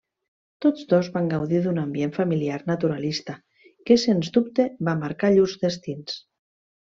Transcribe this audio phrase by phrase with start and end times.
[0.65, 3.35] Tots dos van gaudir d'un ambient familiar naturalista
[3.91, 6.17] que sens dubte va marcar llurs destins.